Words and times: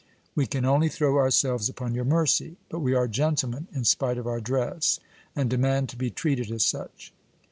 We 0.33 0.47
can 0.47 0.65
only 0.65 0.89
throw 0.89 1.19
ourselves 1.19 1.69
upon 1.69 1.93
your 1.93 2.05
mercy; 2.05 2.57
but 2.69 2.79
we 2.79 2.95
are 2.95 3.07
gentlemen 3.07 3.67
in 3.71 3.83
spite 3.85 4.17
of 4.17 4.25
our 4.25 4.41
dress, 4.41 4.99
and 5.35 5.47
demand 5.47 5.89
to 5.89 5.95
be 5.95 6.09
treated 6.09 6.49
as 6.49 6.63
such!" 6.65 7.13